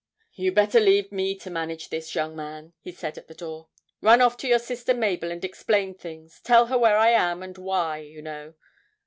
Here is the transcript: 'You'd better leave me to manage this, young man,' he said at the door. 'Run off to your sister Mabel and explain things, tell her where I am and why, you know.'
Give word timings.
'You'd 0.33 0.55
better 0.55 0.79
leave 0.79 1.11
me 1.11 1.35
to 1.35 1.51
manage 1.51 1.89
this, 1.89 2.15
young 2.15 2.35
man,' 2.35 2.73
he 2.81 2.91
said 2.91 3.19
at 3.19 3.27
the 3.27 3.35
door. 3.35 3.67
'Run 4.01 4.19
off 4.19 4.35
to 4.37 4.47
your 4.47 4.57
sister 4.57 4.95
Mabel 4.95 5.31
and 5.31 5.45
explain 5.45 5.93
things, 5.93 6.39
tell 6.41 6.65
her 6.65 6.77
where 6.79 6.97
I 6.97 7.09
am 7.11 7.43
and 7.43 7.55
why, 7.55 7.99
you 7.99 8.23
know.' 8.23 8.55